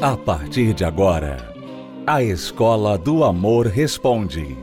[0.00, 1.52] A partir de agora,
[2.06, 4.56] a Escola do Amor Responde.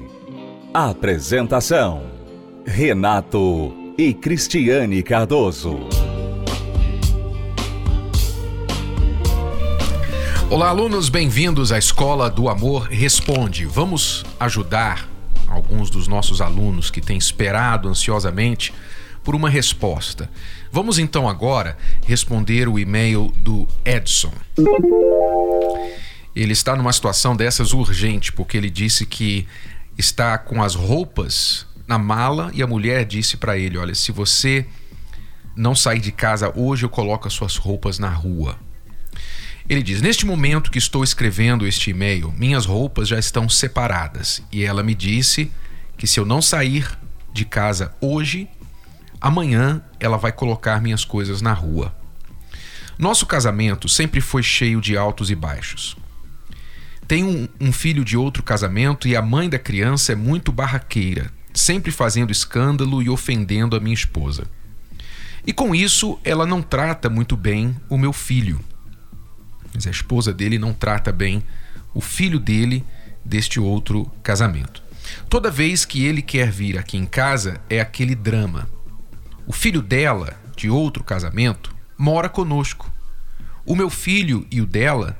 [0.74, 2.04] Apresentação:
[2.66, 5.80] Renato e Cristiane Cardoso.
[10.50, 13.66] Olá, alunos, bem-vindos à Escola do Amor Responde.
[13.66, 15.10] Vamos ajudar
[15.48, 18.74] alguns dos nossos alunos que têm esperado ansiosamente
[19.26, 20.30] por uma resposta.
[20.72, 21.76] Vamos então agora
[22.06, 24.32] responder o e-mail do Edson.
[26.36, 29.48] Ele está numa situação dessas urgente, porque ele disse que
[29.98, 34.66] está com as roupas na mala e a mulher disse para ele: Olha, se você
[35.56, 38.60] não sair de casa hoje, eu coloco as suas roupas na rua.
[39.68, 44.64] Ele diz: Neste momento que estou escrevendo este e-mail, minhas roupas já estão separadas e
[44.64, 45.52] ela me disse
[45.98, 46.88] que se eu não sair
[47.34, 48.48] de casa hoje,
[49.20, 51.96] amanhã ela vai colocar minhas coisas na rua.
[52.98, 55.98] Nosso casamento sempre foi cheio de altos e baixos.
[57.08, 61.32] Tenho um, um filho de outro casamento e a mãe da criança é muito barraqueira,
[61.54, 64.48] sempre fazendo escândalo e ofendendo a minha esposa.
[65.46, 68.60] E com isso, ela não trata muito bem o meu filho.
[69.74, 71.44] Mas a esposa dele não trata bem
[71.94, 72.84] o filho dele
[73.24, 74.82] deste outro casamento.
[75.30, 78.68] Toda vez que ele quer vir aqui em casa, é aquele drama.
[79.48, 82.92] O filho dela, de outro casamento, mora conosco.
[83.66, 85.18] O meu filho e o dela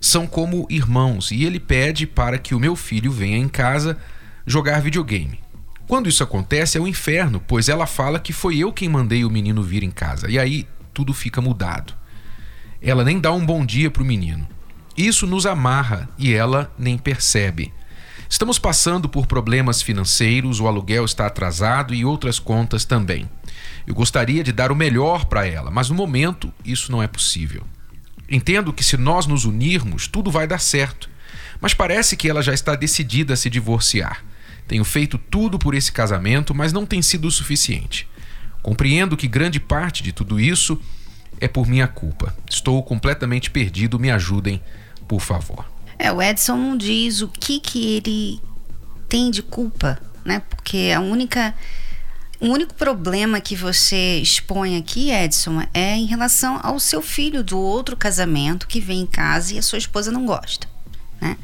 [0.00, 3.98] são como irmãos e ele pede para que o meu filho venha em casa
[4.46, 5.40] jogar videogame.
[5.86, 9.24] Quando isso acontece é o um inferno, pois ela fala que foi eu quem mandei
[9.24, 10.30] o menino vir em casa.
[10.30, 11.94] E aí tudo fica mudado.
[12.80, 14.48] Ela nem dá um bom dia para o menino.
[14.96, 17.72] Isso nos amarra e ela nem percebe.
[18.28, 23.28] Estamos passando por problemas financeiros, o aluguel está atrasado e outras contas também.
[23.86, 27.64] Eu gostaria de dar o melhor para ela, mas no momento isso não é possível.
[28.28, 31.10] Entendo que se nós nos unirmos, tudo vai dar certo,
[31.60, 34.24] mas parece que ela já está decidida a se divorciar.
[34.68, 38.08] Tenho feito tudo por esse casamento, mas não tem sido o suficiente.
[38.62, 40.80] Compreendo que grande parte de tudo isso
[41.40, 42.34] é por minha culpa.
[42.48, 44.62] Estou completamente perdido, me ajudem,
[45.08, 45.64] por favor.
[45.98, 48.40] É, o Edson não diz o que que ele
[49.08, 50.40] tem de culpa, né?
[50.48, 51.54] Porque a única
[52.40, 57.58] o único problema que você expõe aqui, Edson, é em relação ao seu filho do
[57.58, 60.66] outro casamento que vem em casa e a sua esposa não gosta,
[61.20, 61.36] né?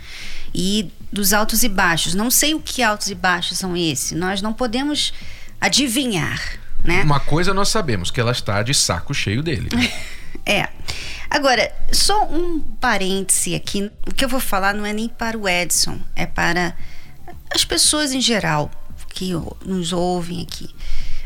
[0.54, 2.14] E dos altos e baixos.
[2.14, 4.12] Não sei o que altos e baixos são esses.
[4.12, 5.12] Nós não podemos
[5.60, 7.02] adivinhar, né?
[7.02, 9.68] Uma coisa nós sabemos que ela está de saco cheio dele.
[10.46, 10.66] é.
[11.28, 13.90] Agora, só um parêntese aqui.
[14.08, 16.74] O que eu vou falar não é nem para o Edson, é para
[17.54, 18.70] as pessoas em geral
[19.16, 19.32] que
[19.64, 20.68] nos ouvem aqui.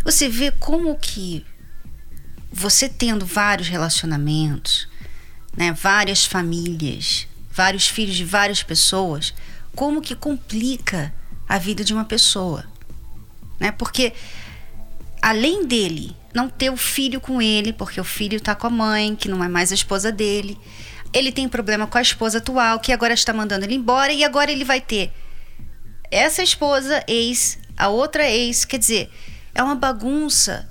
[0.05, 1.45] Você vê como que
[2.53, 4.89] você tendo vários relacionamentos,
[5.57, 9.35] né, várias famílias, vários filhos de várias pessoas,
[9.75, 11.13] como que complica
[11.49, 12.65] a vida de uma pessoa,
[13.59, 13.73] né?
[13.73, 14.13] Porque
[15.21, 19.17] além dele não ter o filho com ele, porque o filho está com a mãe,
[19.17, 20.57] que não é mais a esposa dele,
[21.13, 24.53] ele tem problema com a esposa atual, que agora está mandando ele embora, e agora
[24.53, 25.13] ele vai ter
[26.11, 28.65] essa esposa ex a outra ex.
[28.65, 29.11] Quer dizer,
[29.55, 30.71] é uma bagunça.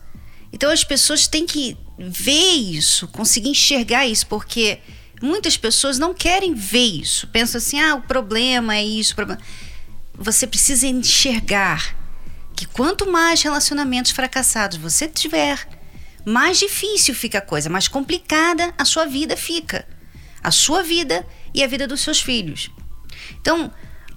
[0.53, 4.79] Então as pessoas têm que ver isso, conseguir enxergar isso, porque
[5.21, 7.27] muitas pessoas não querem ver isso.
[7.27, 9.15] Pensam assim: ah, o problema é isso.
[9.15, 9.41] Problema.
[10.13, 11.95] Você precisa enxergar
[12.55, 15.67] que quanto mais relacionamentos fracassados você tiver,
[16.25, 19.87] mais difícil fica a coisa, mais complicada a sua vida fica.
[20.43, 22.69] A sua vida e a vida dos seus filhos.
[23.39, 23.71] Então,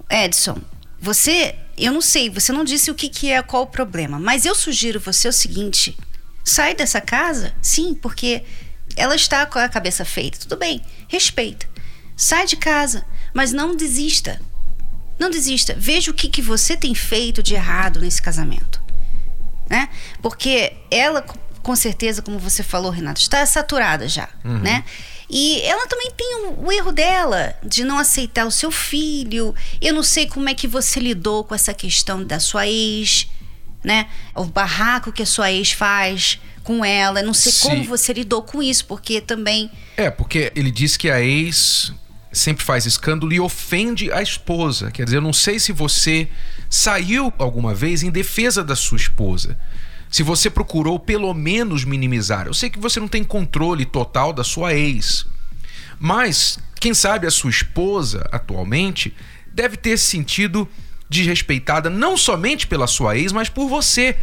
[0.09, 0.61] Edson,
[1.03, 4.45] você eu não sei, você não disse o que, que é, qual o problema, mas
[4.45, 5.97] eu sugiro você o seguinte:
[6.43, 8.43] sai dessa casa, sim, porque
[8.95, 10.39] ela está com a cabeça feita.
[10.39, 11.67] Tudo bem, respeita.
[12.15, 13.03] Sai de casa,
[13.33, 14.39] mas não desista.
[15.19, 15.75] Não desista.
[15.77, 18.81] Veja o que, que você tem feito de errado nesse casamento.
[19.69, 19.89] Né?
[20.21, 21.25] Porque ela,
[21.63, 24.59] com certeza, como você falou, Renato, está saturada já, uhum.
[24.59, 24.83] né?
[25.29, 29.55] E ela também tem o, o, erro dela de não aceitar o seu filho.
[29.81, 33.27] Eu não sei como é que você lidou com essa questão da sua ex,
[33.83, 34.07] né?
[34.35, 37.21] O barraco que a sua ex faz com ela.
[37.21, 37.69] Eu não sei Sim.
[37.69, 39.71] como você lidou com isso, porque também.
[39.95, 41.93] É, porque ele diz que a ex
[42.31, 44.91] sempre faz escândalo e ofende a esposa.
[44.91, 46.27] Quer dizer, eu não sei se você
[46.69, 49.57] saiu alguma vez em defesa da sua esposa
[50.13, 52.45] se você procurou pelo menos minimizar.
[52.45, 55.25] Eu sei que você não tem controle total da sua ex,
[55.99, 59.11] mas quem sabe a sua esposa atualmente
[59.51, 60.69] deve ter se sentido
[61.09, 64.15] desrespeitada não somente pela sua ex, mas por você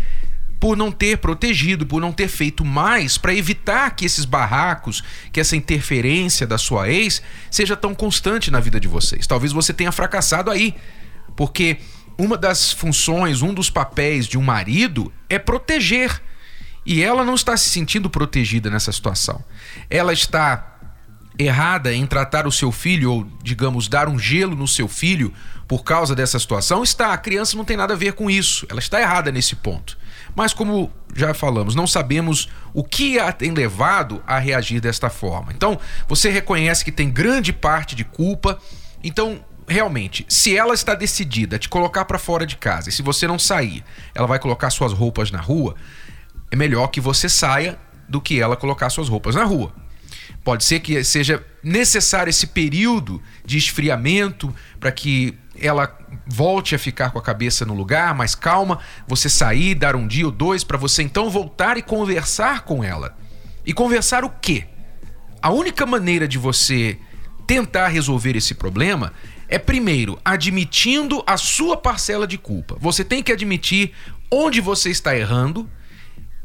[0.60, 5.02] por não ter protegido, por não ter feito mais para evitar que esses barracos,
[5.32, 7.20] que essa interferência da sua ex
[7.50, 9.26] seja tão constante na vida de vocês.
[9.26, 10.76] Talvez você tenha fracassado aí,
[11.34, 11.78] porque
[12.20, 16.22] uma das funções, um dos papéis de um marido é proteger.
[16.84, 19.44] E ela não está se sentindo protegida nessa situação.
[19.88, 20.70] Ela está
[21.38, 25.32] errada em tratar o seu filho, ou, digamos, dar um gelo no seu filho
[25.67, 26.82] por causa dessa situação?
[26.82, 27.12] Está.
[27.12, 28.67] A criança não tem nada a ver com isso.
[28.69, 29.96] Ela está errada nesse ponto.
[30.34, 35.52] Mas, como já falamos, não sabemos o que a tem levado a reagir desta forma.
[35.52, 35.78] Então,
[36.08, 38.58] você reconhece que tem grande parte de culpa.
[39.02, 43.02] Então, realmente, se ela está decidida a te colocar para fora de casa e se
[43.02, 45.76] você não sair, ela vai colocar suas roupas na rua,
[46.50, 47.78] é melhor que você saia
[48.08, 49.72] do que ela colocar suas roupas na rua.
[50.43, 55.96] Pode ser que seja necessário esse período de esfriamento para que ela
[56.26, 60.26] volte a ficar com a cabeça no lugar, mais calma, você sair, dar um dia
[60.26, 63.17] ou dois para você então voltar e conversar com ela.
[63.64, 64.64] E conversar o quê?
[65.40, 66.99] A única maneira de você
[67.46, 69.12] tentar resolver esse problema
[69.50, 72.76] é primeiro admitindo a sua parcela de culpa.
[72.81, 73.93] Você tem que admitir
[74.31, 75.69] onde você está errando.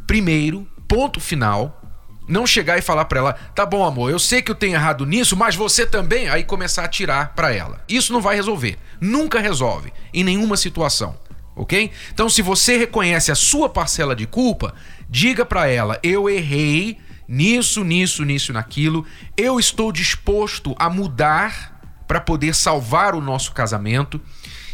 [0.08, 1.82] Primeiro, ponto final.
[2.28, 5.06] Não chegar e falar para ela, tá bom, amor, eu sei que eu tenho errado
[5.06, 6.28] nisso, mas você também.
[6.28, 7.84] Aí começar a tirar para ela.
[7.88, 8.80] Isso não vai resolver.
[9.00, 11.16] Nunca resolve, em nenhuma situação.
[11.56, 11.92] Ok?
[12.12, 14.74] Então, se você reconhece a sua parcela de culpa,
[15.08, 16.98] diga para ela: eu errei
[17.28, 19.06] nisso, nisso, nisso, naquilo.
[19.38, 21.75] Eu estou disposto a mudar
[22.08, 24.22] para poder salvar o nosso casamento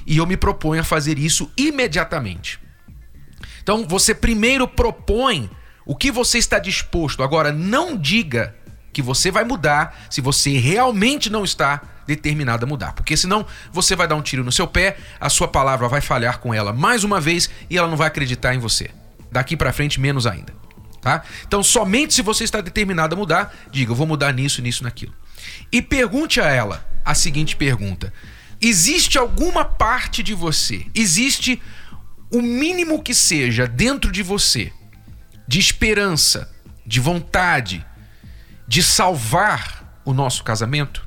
[0.05, 2.59] e eu me proponho a fazer isso imediatamente.
[3.61, 5.49] Então, você primeiro propõe
[5.85, 7.23] o que você está disposto.
[7.23, 8.55] Agora, não diga
[8.91, 13.95] que você vai mudar se você realmente não está determinado a mudar, porque senão você
[13.95, 17.03] vai dar um tiro no seu pé, a sua palavra vai falhar com ela mais
[17.03, 18.89] uma vez e ela não vai acreditar em você.
[19.31, 20.53] Daqui para frente menos ainda,
[20.99, 21.23] tá?
[21.47, 25.13] Então, somente se você está determinado a mudar, diga, eu vou mudar nisso, nisso, naquilo.
[25.71, 28.13] E pergunte a ela a seguinte pergunta:
[28.61, 31.61] existe alguma parte de você, existe
[32.31, 34.71] o mínimo que seja dentro de você
[35.51, 36.49] de esperança,
[36.85, 37.85] de vontade,
[38.65, 41.05] de salvar o nosso casamento?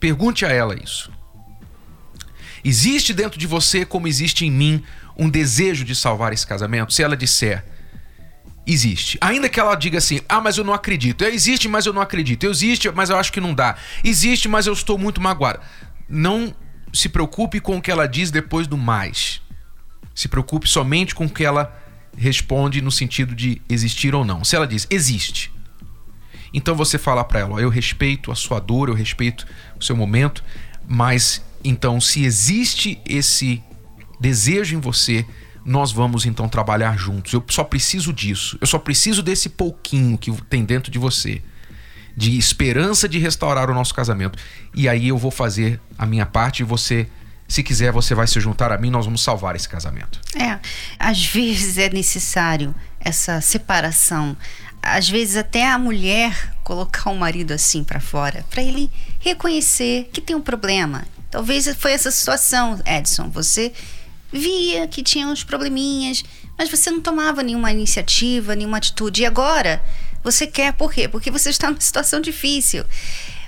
[0.00, 1.12] Pergunte a ela isso.
[2.64, 4.84] Existe dentro de você, como existe em mim,
[5.16, 6.92] um desejo de salvar esse casamento?
[6.92, 7.64] Se ela disser,
[8.66, 9.18] existe.
[9.20, 11.24] Ainda que ela diga assim: ah, mas eu não acredito.
[11.24, 12.46] Existe, mas eu não acredito.
[12.46, 13.76] Existe, mas eu acho que não dá.
[14.04, 15.60] Existe, mas eu estou muito magoada.
[16.08, 16.54] Não
[16.92, 19.40] se preocupe com o que ela diz depois do mais.
[20.14, 21.78] Se preocupe somente com o que ela
[22.16, 24.44] responde no sentido de existir ou não.
[24.44, 25.50] Se ela diz existe,
[26.52, 29.46] então você fala para ela: eu respeito a sua dor, eu respeito
[29.78, 30.44] o seu momento,
[30.86, 33.62] mas então se existe esse
[34.20, 35.26] desejo em você,
[35.64, 37.32] nós vamos então trabalhar juntos.
[37.32, 38.58] Eu só preciso disso.
[38.60, 41.42] Eu só preciso desse pouquinho que tem dentro de você.
[42.16, 44.38] De esperança de restaurar o nosso casamento.
[44.74, 47.08] E aí eu vou fazer a minha parte e você
[47.52, 50.18] se quiser, você vai se juntar a mim, nós vamos salvar esse casamento.
[50.34, 50.58] É,
[50.98, 54.34] às vezes é necessário essa separação.
[54.82, 60.22] Às vezes até a mulher colocar o marido assim para fora, para ele reconhecer que
[60.22, 61.04] tem um problema.
[61.30, 63.28] Talvez foi essa situação, Edson.
[63.28, 63.72] Você
[64.32, 66.24] via que tinha uns probleminhas,
[66.56, 69.22] mas você não tomava nenhuma iniciativa, nenhuma atitude.
[69.22, 69.82] E agora
[70.24, 71.08] você quer por quê?
[71.08, 72.84] Porque você está numa situação difícil.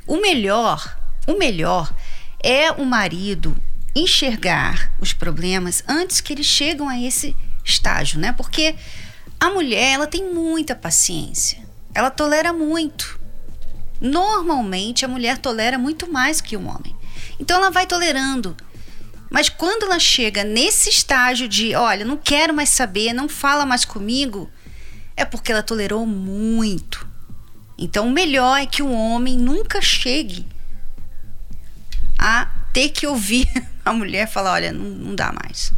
[0.07, 1.93] O melhor, o melhor
[2.43, 3.57] é o marido
[3.95, 8.33] enxergar os problemas antes que eles chegam a esse estágio, né?
[8.33, 8.75] Porque
[9.41, 11.59] a mulher, ela tem muita paciência.
[11.95, 13.21] Ela tolera muito.
[14.01, 16.95] Normalmente a mulher tolera muito mais que o homem.
[17.39, 18.57] Então ela vai tolerando.
[19.31, 23.85] Mas quando ela chega nesse estágio de, olha, não quero mais saber, não fala mais
[23.85, 24.51] comigo,
[25.17, 27.07] é porque ela tolerou muito.
[27.77, 30.47] Então o melhor é que o homem nunca chegue
[32.19, 33.49] a ter que ouvir
[33.85, 35.73] a mulher falar, olha, não, não dá mais.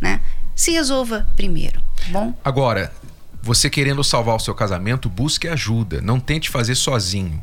[0.00, 0.20] Né?
[0.54, 2.34] Se resolva primeiro, tá bom?
[2.44, 2.92] Agora,
[3.42, 7.42] você querendo salvar o seu casamento, busque ajuda, não tente fazer sozinho.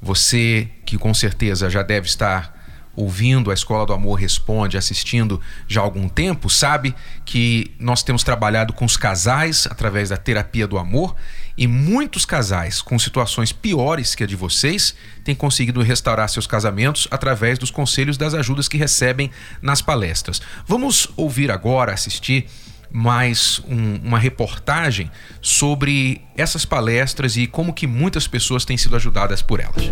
[0.00, 2.51] Você que com certeza já deve estar
[2.94, 6.94] ouvindo a Escola do Amor Responde, assistindo já há algum tempo, sabe
[7.24, 11.14] que nós temos trabalhado com os casais através da terapia do amor
[11.56, 14.94] e muitos casais com situações piores que a de vocês
[15.24, 19.30] têm conseguido restaurar seus casamentos através dos conselhos das ajudas que recebem
[19.60, 20.40] nas palestras.
[20.66, 22.46] Vamos ouvir agora, assistir
[22.90, 29.40] mais um, uma reportagem sobre essas palestras e como que muitas pessoas têm sido ajudadas
[29.40, 29.90] por elas.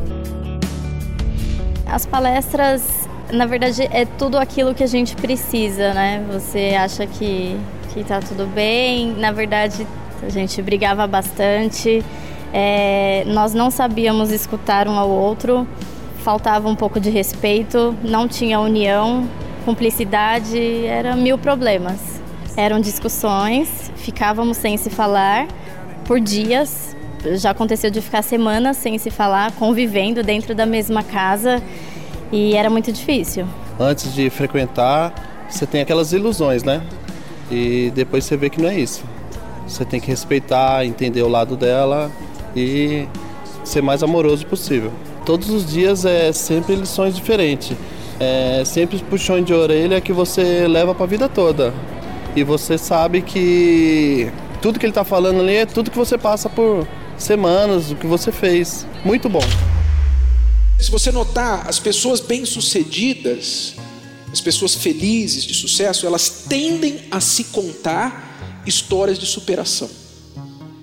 [1.91, 6.25] As palestras, na verdade, é tudo aquilo que a gente precisa, né?
[6.31, 7.59] Você acha que
[7.93, 9.13] que tá tudo bem.
[9.17, 9.87] Na verdade,
[10.23, 12.05] a gente brigava bastante.
[12.53, 15.67] É, nós não sabíamos escutar um ao outro,
[16.19, 19.29] faltava um pouco de respeito, não tinha união,
[19.65, 22.21] cumplicidade, era mil problemas.
[22.57, 25.47] Eram discussões, ficávamos sem se falar
[26.05, 26.90] por dias.
[27.37, 31.63] Já aconteceu de ficar semanas sem se falar, convivendo dentro da mesma casa
[32.33, 33.47] e era muito difícil.
[33.79, 36.83] Antes de frequentar, você tem aquelas ilusões, né?
[37.51, 39.05] E depois você vê que não é isso.
[39.67, 42.11] Você tem que respeitar, entender o lado dela
[42.57, 43.07] e
[43.65, 44.91] ser mais amoroso possível.
[45.27, 47.77] Todos os dias é sempre lições diferentes.
[48.19, 51.73] É sempre puxões de orelha que você leva para a vida toda.
[52.35, 56.49] E você sabe que tudo que ele está falando ali é tudo que você passa
[56.49, 56.87] por
[57.25, 58.87] semanas, o que você fez.
[59.05, 59.43] Muito bom.
[60.79, 63.75] Se você notar, as pessoas bem-sucedidas,
[64.33, 69.91] as pessoas felizes, de sucesso, elas tendem a se contar histórias de superação.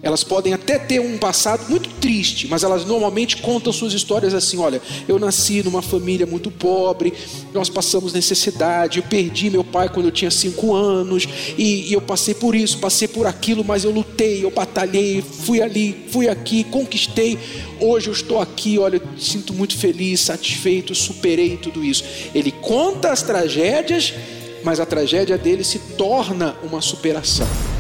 [0.07, 4.57] Elas podem até ter um passado muito triste, mas elas normalmente contam suas histórias assim:
[4.57, 7.13] olha, eu nasci numa família muito pobre,
[7.53, 11.99] nós passamos necessidade, eu perdi meu pai quando eu tinha cinco anos, e, e eu
[11.99, 16.63] passei por isso, passei por aquilo, mas eu lutei, eu batalhei, fui ali, fui aqui,
[16.63, 17.37] conquistei.
[17.77, 22.05] Hoje eu estou aqui, olha, sinto muito feliz, satisfeito, superei tudo isso.
[22.33, 24.13] Ele conta as tragédias,
[24.63, 27.76] mas a tragédia dele se torna uma superação.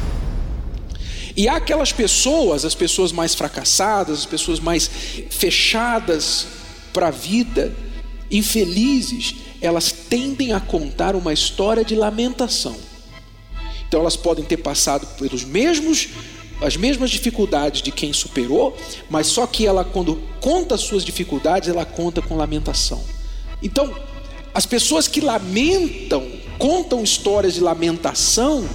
[1.37, 4.89] E há aquelas pessoas, as pessoas mais fracassadas, as pessoas mais
[5.29, 6.47] fechadas
[6.91, 7.75] para a vida,
[8.31, 12.75] infelizes, elas tendem a contar uma história de lamentação.
[13.87, 16.09] Então elas podem ter passado pelos mesmos
[16.59, 18.75] as mesmas dificuldades de quem superou,
[19.07, 22.99] mas só que ela quando conta as suas dificuldades, ela conta com lamentação.
[23.61, 23.95] Então,
[24.55, 26.27] as pessoas que lamentam,
[26.57, 28.67] contam histórias de lamentação,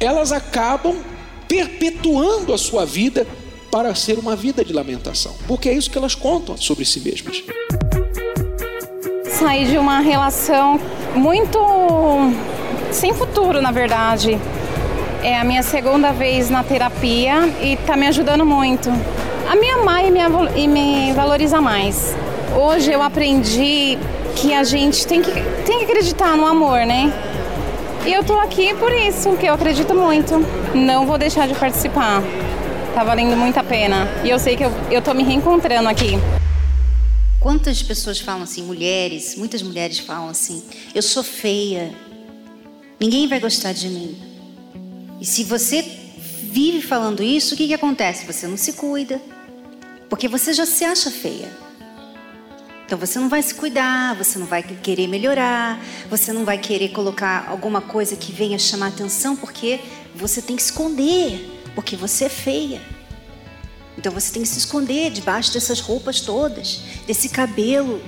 [0.00, 1.04] elas acabam
[1.50, 3.26] perpetuando a sua vida
[3.72, 7.42] para ser uma vida de lamentação, porque é isso que elas contam sobre si mesmas.
[9.24, 10.78] Saí de uma relação
[11.16, 11.58] muito
[12.92, 14.38] sem futuro, na verdade.
[15.24, 18.88] É a minha segunda vez na terapia e está me ajudando muito
[19.50, 20.20] a me amar e me,
[20.54, 22.14] e me valorizar mais.
[22.56, 23.98] Hoje eu aprendi
[24.36, 25.32] que a gente tem que,
[25.66, 27.12] tem que acreditar no amor, né?
[28.10, 30.34] E eu tô aqui por isso, que eu acredito muito.
[30.74, 32.20] Não vou deixar de participar.
[32.92, 34.08] Tá valendo muito a pena.
[34.24, 36.18] E eu sei que eu, eu tô me reencontrando aqui.
[37.38, 40.60] Quantas pessoas falam assim, mulheres, muitas mulheres falam assim:
[40.92, 41.94] eu sou feia,
[42.98, 44.18] ninguém vai gostar de mim.
[45.20, 45.80] E se você
[46.42, 48.26] vive falando isso, o que, que acontece?
[48.26, 49.22] Você não se cuida,
[50.08, 51.48] porque você já se acha feia.
[52.90, 56.88] Então você não vai se cuidar, você não vai querer melhorar, você não vai querer
[56.88, 59.78] colocar alguma coisa que venha chamar atenção, porque
[60.12, 62.82] você tem que esconder, porque você é feia.
[63.96, 68.02] Então você tem que se esconder debaixo dessas roupas todas, desse cabelo,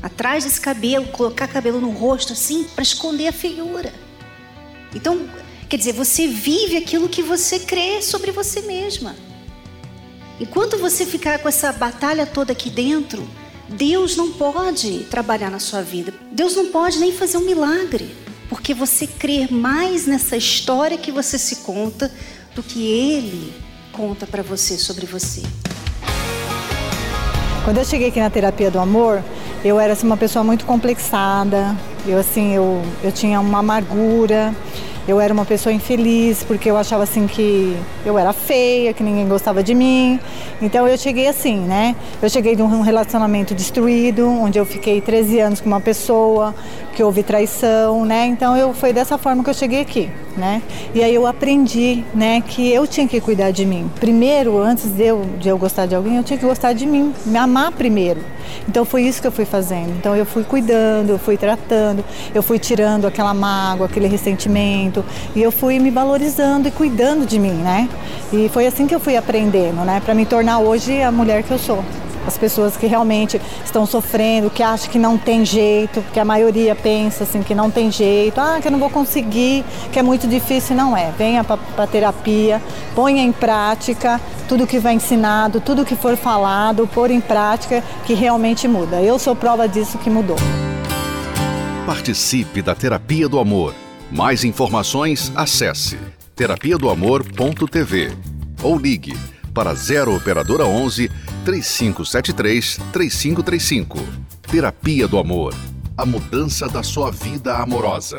[0.00, 3.92] atrás desse cabelo, colocar cabelo no rosto assim para esconder a feiura.
[4.94, 5.28] Então,
[5.68, 9.16] quer dizer, você vive aquilo que você crê sobre você mesma.
[10.38, 13.28] Enquanto você ficar com essa batalha toda aqui dentro,
[13.68, 16.12] Deus não pode trabalhar na sua vida.
[16.30, 18.14] Deus não pode nem fazer um milagre,
[18.48, 22.12] porque você crê mais nessa história que você se conta
[22.54, 23.52] do que Ele
[23.92, 25.42] conta para você sobre você.
[27.64, 29.24] Quando eu cheguei aqui na terapia do amor,
[29.64, 31.74] eu era assim, uma pessoa muito complexada.
[32.06, 34.54] Eu assim, eu, eu tinha uma amargura.
[35.06, 39.28] Eu era uma pessoa infeliz porque eu achava assim que eu era feia, que ninguém
[39.28, 40.18] gostava de mim.
[40.62, 41.94] Então eu cheguei assim, né?
[42.22, 46.54] Eu cheguei de um relacionamento destruído, onde eu fiquei 13 anos com uma pessoa,
[46.94, 48.26] que houve traição, né?
[48.26, 50.62] Então eu foi dessa forma que eu cheguei aqui, né?
[50.94, 53.90] E aí eu aprendi, né, que eu tinha que cuidar de mim.
[54.00, 57.12] Primeiro, antes de eu, de eu gostar de alguém, eu tinha que gostar de mim,
[57.26, 58.20] me amar primeiro.
[58.68, 59.90] Então foi isso que eu fui fazendo.
[59.90, 65.42] Então eu fui cuidando, eu fui tratando, eu fui tirando aquela mágoa, aquele ressentimento, e
[65.42, 67.88] eu fui me valorizando e cuidando de mim, né?
[68.32, 71.50] E foi assim que eu fui aprendendo, né, para me tornar hoje a mulher que
[71.50, 71.84] eu sou
[72.26, 76.74] as pessoas que realmente estão sofrendo, que acham que não tem jeito, que a maioria
[76.74, 80.26] pensa assim que não tem jeito, ah, que eu não vou conseguir, que é muito
[80.26, 81.12] difícil, não é.
[81.16, 82.62] Venha para terapia,
[82.94, 88.14] ponha em prática tudo que vai ensinado, tudo que for falado, pôr em prática que
[88.14, 89.00] realmente muda.
[89.02, 90.36] Eu sou prova disso que mudou.
[91.86, 93.74] Participe da Terapia do Amor.
[94.10, 95.98] Mais informações, acesse
[96.34, 98.12] terapia do amor.tv
[98.62, 99.16] ou ligue
[99.52, 101.10] para 0 operadora 11
[101.44, 103.98] 3573 3535.
[104.50, 105.54] Terapia do Amor.
[105.96, 108.18] A mudança da sua vida amorosa.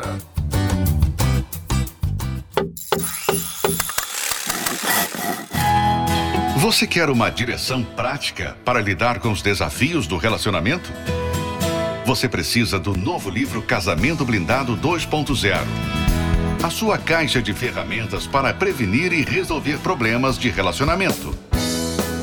[6.66, 10.92] Você quer uma direção prática para lidar com os desafios do relacionamento?
[12.04, 15.60] Você precisa do novo livro Casamento Blindado 2.0.
[16.64, 21.38] A sua caixa de ferramentas para prevenir e resolver problemas de relacionamento.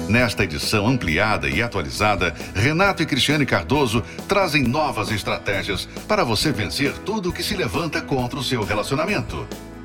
[0.09, 6.91] Nesta edição ampliada e atualizada, Renato e Cristiane Cardoso trazem novas estratégias para você vencer
[6.97, 9.47] tudo que se levanta contra o seu relacionamento.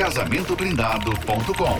[0.00, 1.78] Casamentoblindado.com.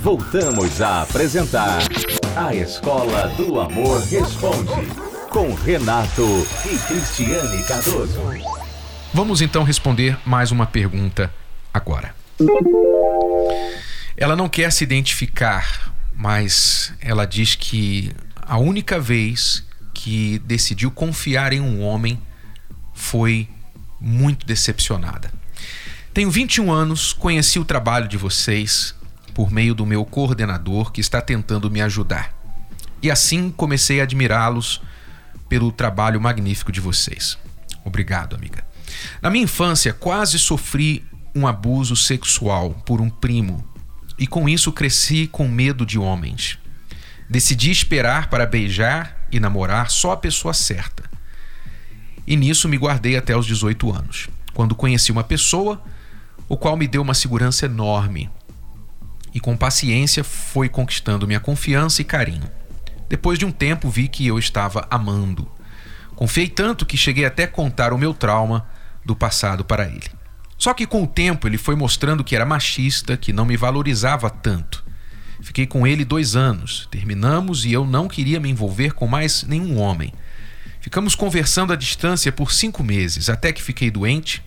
[0.00, 1.80] Voltamos a apresentar
[2.34, 4.70] A Escola do Amor Responde,
[5.28, 6.24] com Renato
[6.64, 8.18] e Cristiane Cardoso.
[9.12, 11.30] Vamos então responder mais uma pergunta
[11.74, 12.14] agora.
[14.16, 21.52] Ela não quer se identificar, mas ela diz que a única vez que decidiu confiar
[21.52, 22.20] em um homem
[22.94, 23.48] foi
[24.00, 25.32] muito decepcionada.
[26.12, 28.94] Tenho 21 anos, conheci o trabalho de vocês
[29.34, 32.34] por meio do meu coordenador que está tentando me ajudar.
[33.02, 34.82] E assim comecei a admirá-los
[35.48, 37.38] pelo trabalho magnífico de vocês.
[37.84, 38.64] Obrigado, amiga.
[39.22, 41.04] Na minha infância, quase sofri
[41.34, 43.64] um abuso sexual por um primo
[44.18, 46.58] e com isso cresci com medo de homens.
[47.30, 51.08] Decidi esperar para beijar e namorar só a pessoa certa.
[52.26, 55.80] E nisso me guardei até os 18 anos, quando conheci uma pessoa,
[56.48, 58.28] o qual me deu uma segurança enorme
[59.34, 62.50] e com paciência foi conquistando minha confiança e carinho.
[63.08, 65.48] Depois de um tempo vi que eu estava amando.
[66.14, 68.66] Confiei tanto que cheguei até contar o meu trauma
[69.04, 70.10] do passado para ele.
[70.58, 74.28] Só que com o tempo ele foi mostrando que era machista, que não me valorizava
[74.28, 74.84] tanto.
[75.40, 79.78] Fiquei com ele dois anos, terminamos e eu não queria me envolver com mais nenhum
[79.78, 80.12] homem.
[80.80, 84.42] Ficamos conversando à distância por cinco meses, até que fiquei doente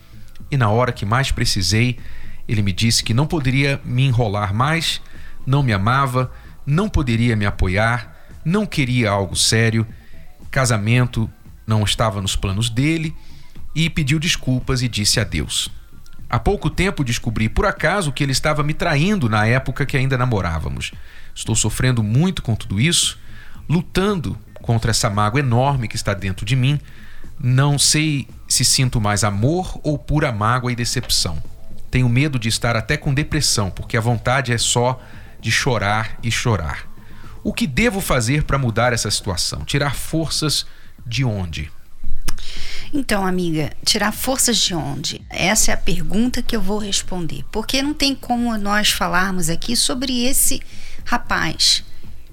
[0.50, 1.98] e na hora que mais precisei,
[2.48, 5.02] ele me disse que não poderia me enrolar mais,
[5.46, 6.32] não me amava,
[6.66, 9.88] não poderia me apoiar, não queria algo sério,
[10.52, 11.30] casamento
[11.66, 13.16] não estava nos planos dele
[13.74, 15.72] e pediu desculpas e disse adeus.
[16.34, 20.18] Há pouco tempo descobri por acaso que ele estava me traindo na época que ainda
[20.18, 20.92] namorávamos.
[21.36, 23.20] Estou sofrendo muito com tudo isso,
[23.70, 26.80] lutando contra essa mágoa enorme que está dentro de mim.
[27.40, 31.38] Não sei se sinto mais amor ou pura mágoa e decepção.
[31.92, 35.00] Tenho medo de estar até com depressão, porque a vontade é só
[35.40, 36.88] de chorar e chorar.
[37.44, 39.64] O que devo fazer para mudar essa situação?
[39.66, 40.66] Tirar forças
[41.06, 41.72] de onde?
[42.94, 45.20] Então, amiga, tirar forças de onde?
[45.28, 47.44] Essa é a pergunta que eu vou responder.
[47.52, 50.62] Porque não tem como nós falarmos aqui sobre esse
[51.04, 51.84] rapaz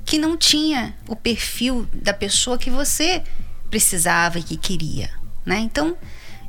[0.05, 3.23] que não tinha o perfil da pessoa que você
[3.70, 5.09] precisava e que queria,
[5.46, 5.61] né?
[5.61, 5.96] Então,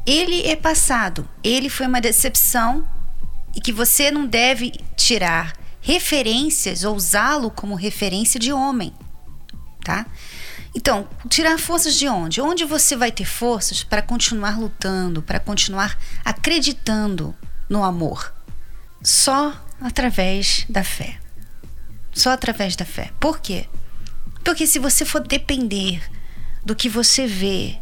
[0.06, 2.86] ele é passado, ele foi uma decepção
[3.56, 8.94] e que você não deve tirar referências ou usá-lo como referência de homem,
[9.84, 10.08] tá?
[10.74, 12.40] Então, tirar forças de onde?
[12.40, 17.36] Onde você vai ter forças para continuar lutando, para continuar acreditando
[17.70, 18.34] no amor?
[19.04, 21.20] Só através da fé.
[22.14, 23.12] Só através da fé.
[23.20, 23.68] Por quê?
[24.44, 26.02] Porque se você for depender
[26.64, 27.78] do que você vê,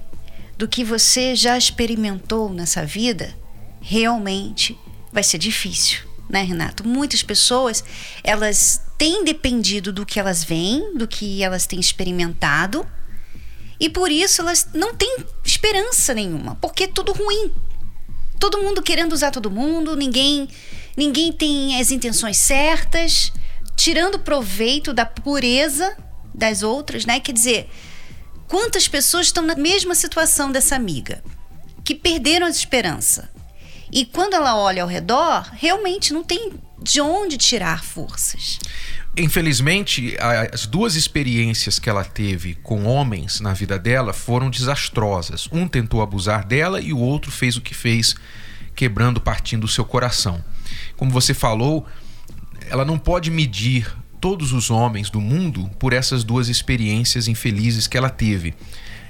[0.58, 3.36] do que você já experimentou nessa vida,
[3.82, 4.78] realmente
[5.12, 6.88] vai ser difícil, né, Renato?
[6.88, 7.84] Muitas pessoas,
[8.23, 12.86] elas têm dependido do que elas veem, do que elas têm experimentado,
[13.80, 17.50] e por isso elas não têm esperança nenhuma, porque é tudo ruim.
[18.38, 20.50] Todo mundo querendo usar todo mundo, ninguém
[20.98, 23.32] ninguém tem as intenções certas,
[23.78, 25.96] tirando proveito da pureza
[26.36, 27.22] das outras, né?
[27.22, 27.70] Quer dizer,
[28.50, 31.24] quantas pessoas estão na mesma situação dessa amiga,
[31.86, 33.30] que perderam a esperança,
[33.90, 38.60] e quando ela olha ao redor, realmente não tem de onde tirar forças.
[39.18, 40.15] Infelizmente,
[40.54, 45.50] as duas experiências que ela teve com homens na vida dela foram desastrosas.
[45.52, 48.15] Um tentou abusar dela e o outro fez o que fez,
[48.76, 50.44] quebrando, partindo o seu coração.
[50.96, 51.86] Como você falou,
[52.70, 57.98] ela não pode medir todos os homens do mundo por essas duas experiências infelizes que
[57.98, 58.54] ela teve.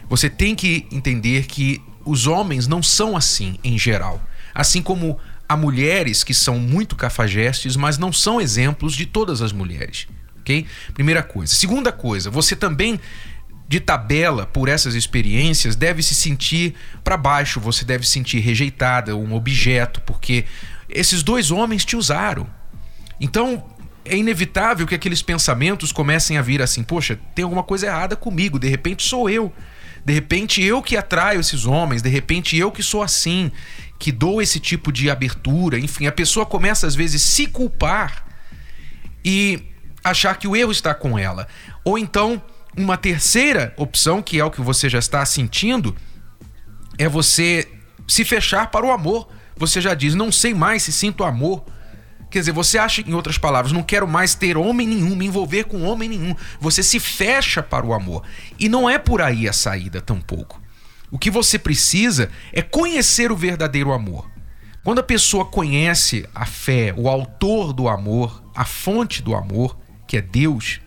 [0.08, 4.22] Você tem que entender que os homens não são assim em geral.
[4.56, 9.52] Assim como há mulheres que são muito cafajestes, mas não são exemplos de todas as
[9.52, 10.08] mulheres.
[10.40, 10.68] Ok?
[10.94, 11.56] Primeira coisa.
[11.56, 13.00] Segunda coisa, você também
[13.68, 19.16] de tabela por essas experiências deve se sentir para baixo, você deve se sentir rejeitada,
[19.16, 20.46] um objeto, porque
[20.88, 22.48] esses dois homens te usaram.
[23.20, 23.64] Então,
[24.06, 28.58] é inevitável que aqueles pensamentos comecem a vir assim: poxa, tem alguma coisa errada comigo,
[28.60, 29.54] de repente sou eu.
[30.04, 33.52] De repente eu que atraio esses homens, de repente eu que sou assim,
[34.00, 35.78] que dou esse tipo de abertura.
[35.78, 38.26] Enfim, a pessoa começa às vezes se culpar
[39.24, 39.62] e
[40.04, 41.48] achar que o erro está com ela.
[41.84, 42.42] Ou então,
[42.76, 45.96] uma terceira opção, que é o que você já está sentindo,
[46.98, 47.68] é você
[48.08, 49.28] se fechar para o amor.
[49.58, 51.66] Você já diz: não sei mais se sinto amor
[52.30, 55.64] Quer dizer, você acha, em outras palavras, não quero mais ter homem nenhum, me envolver
[55.64, 56.36] com homem nenhum.
[56.60, 58.24] Você se fecha para o amor.
[58.60, 60.62] E não é por aí a saída tampouco.
[61.12, 64.30] O que você precisa é conhecer o verdadeiro amor.
[64.84, 70.18] Quando a pessoa conhece a fé, o autor do amor, a fonte do amor, que
[70.18, 70.80] é Deus,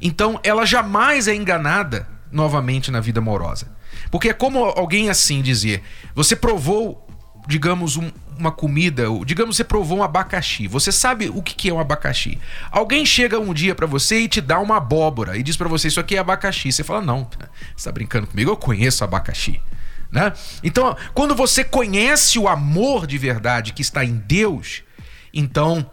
[0.00, 3.70] então ela jamais é enganada novamente na vida amorosa.
[4.10, 5.82] Porque é como alguém assim dizer:
[6.14, 7.06] você provou,
[7.50, 11.80] digamos, um, uma comida, digamos você provou um abacaxi, você sabe o que é um
[11.80, 12.38] abacaxi.
[12.70, 15.88] Alguém chega um dia para você e te dá uma abóbora e diz para você
[15.88, 16.70] isso aqui é abacaxi.
[16.70, 17.28] Você fala: "Não,
[17.76, 18.50] você tá brincando comigo?
[18.50, 19.60] Eu conheço abacaxi".
[20.10, 20.32] Né?
[20.62, 24.82] Então, quando você conhece o amor de verdade que está em Deus,
[25.34, 25.88] então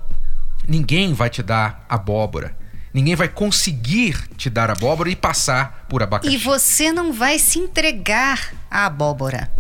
[0.68, 2.56] ninguém vai te dar abóbora.
[2.94, 6.34] Ninguém vai conseguir te dar abóbora e passar por abacaxi.
[6.34, 9.52] E você não vai se entregar à abóbora.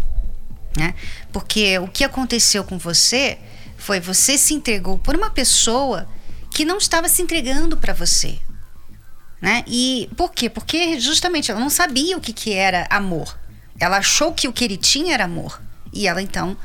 [0.77, 0.93] Né?
[1.31, 3.39] Porque o que aconteceu com você
[3.77, 6.07] foi você se entregou por uma pessoa
[6.51, 8.39] que não estava se entregando para você.
[9.41, 9.63] Né?
[9.67, 10.49] E por quê?
[10.49, 13.37] Porque justamente ela não sabia o que, que era amor.
[13.79, 15.61] Ela achou que o que ele tinha era amor.
[15.91, 16.55] E ela então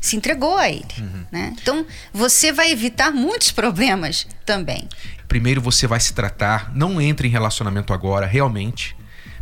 [0.00, 0.84] se entregou a ele.
[0.98, 1.24] Uhum.
[1.32, 1.56] Né?
[1.60, 4.88] Então você vai evitar muitos problemas também.
[5.26, 8.94] Primeiro você vai se tratar, não entre em relacionamento agora, realmente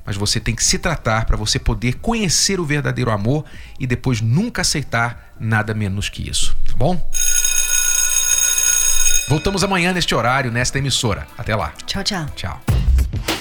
[0.04, 3.44] mas você tem que se tratar para você poder conhecer o verdadeiro amor
[3.78, 7.10] e depois nunca aceitar nada menos que isso, tá bom?
[9.28, 11.26] Voltamos amanhã neste horário, nesta emissora.
[11.38, 11.72] Até lá.
[11.86, 12.26] Tchau, tchau.
[12.34, 12.60] Tchau.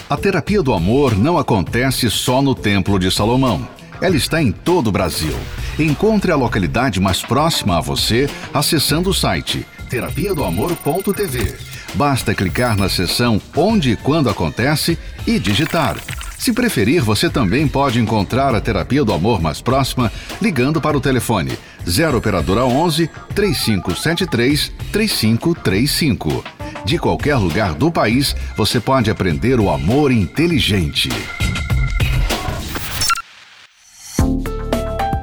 [0.09, 3.67] A terapia do amor não acontece só no Templo de Salomão.
[3.99, 5.37] Ela está em todo o Brasil.
[5.77, 11.57] Encontre a localidade mais próxima a você acessando o site terapia do amor.tv.
[11.95, 14.97] Basta clicar na seção Onde e Quando Acontece
[15.27, 15.97] e digitar
[16.41, 20.99] se preferir, você também pode encontrar a terapia do amor mais próxima ligando para o
[20.99, 21.55] telefone
[21.87, 26.43] 0 operadora 11 3573 3535.
[26.83, 31.09] De qualquer lugar do país, você pode aprender o amor inteligente.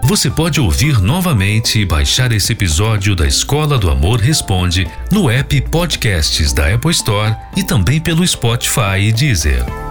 [0.05, 5.61] Você pode ouvir novamente e baixar esse episódio da Escola do Amor Responde no app
[5.63, 9.88] Podcasts da Apple Store e também pelo Spotify e Deezer.